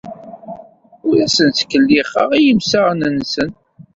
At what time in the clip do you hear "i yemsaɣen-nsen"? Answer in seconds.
2.33-3.51